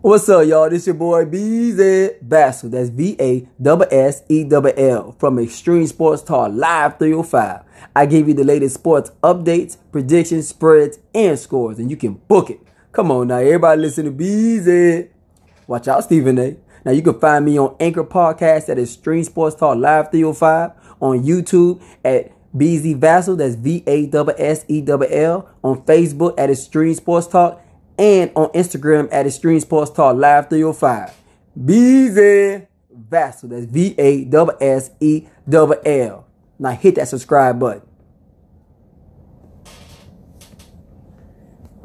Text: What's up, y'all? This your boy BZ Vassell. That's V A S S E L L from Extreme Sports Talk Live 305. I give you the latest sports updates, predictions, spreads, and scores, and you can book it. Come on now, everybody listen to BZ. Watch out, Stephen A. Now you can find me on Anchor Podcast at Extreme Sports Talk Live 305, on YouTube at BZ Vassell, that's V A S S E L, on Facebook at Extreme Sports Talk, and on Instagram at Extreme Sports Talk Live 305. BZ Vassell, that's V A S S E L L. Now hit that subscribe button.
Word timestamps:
What's 0.00 0.28
up, 0.28 0.46
y'all? 0.46 0.70
This 0.70 0.86
your 0.86 0.94
boy 0.94 1.24
BZ 1.24 2.22
Vassell. 2.22 2.70
That's 2.70 2.88
V 2.88 3.16
A 3.18 3.48
S 3.60 3.88
S 3.90 4.22
E 4.28 4.48
L 4.48 4.64
L 4.76 5.16
from 5.18 5.40
Extreme 5.40 5.88
Sports 5.88 6.22
Talk 6.22 6.52
Live 6.54 7.00
305. 7.00 7.64
I 7.96 8.06
give 8.06 8.28
you 8.28 8.34
the 8.34 8.44
latest 8.44 8.76
sports 8.76 9.10
updates, 9.24 9.76
predictions, 9.90 10.46
spreads, 10.46 11.00
and 11.12 11.36
scores, 11.36 11.80
and 11.80 11.90
you 11.90 11.96
can 11.96 12.14
book 12.14 12.48
it. 12.48 12.60
Come 12.92 13.10
on 13.10 13.26
now, 13.26 13.38
everybody 13.38 13.80
listen 13.80 14.04
to 14.04 14.12
BZ. 14.12 15.08
Watch 15.66 15.88
out, 15.88 16.04
Stephen 16.04 16.38
A. 16.38 16.56
Now 16.84 16.92
you 16.92 17.02
can 17.02 17.18
find 17.18 17.44
me 17.44 17.58
on 17.58 17.74
Anchor 17.80 18.04
Podcast 18.04 18.68
at 18.68 18.78
Extreme 18.78 19.24
Sports 19.24 19.56
Talk 19.56 19.78
Live 19.78 20.12
305, 20.12 20.70
on 21.00 21.24
YouTube 21.24 21.82
at 22.04 22.30
BZ 22.56 23.00
Vassell, 23.00 23.36
that's 23.36 23.56
V 23.56 23.82
A 23.88 24.08
S 24.08 24.28
S 24.38 24.64
E 24.68 24.84
L, 24.86 25.48
on 25.64 25.82
Facebook 25.82 26.34
at 26.38 26.50
Extreme 26.50 26.94
Sports 26.94 27.26
Talk, 27.26 27.60
and 27.98 28.30
on 28.36 28.48
Instagram 28.50 29.08
at 29.12 29.26
Extreme 29.26 29.60
Sports 29.60 29.90
Talk 29.90 30.16
Live 30.16 30.48
305. 30.48 31.14
BZ 31.58 32.66
Vassell, 33.08 33.48
that's 33.50 33.64
V 33.66 33.94
A 33.98 34.24
S 34.24 34.50
S 34.60 34.90
E 35.00 35.26
L 35.46 35.74
L. 35.84 36.26
Now 36.58 36.70
hit 36.70 36.96
that 36.96 37.08
subscribe 37.08 37.58
button. 37.58 37.87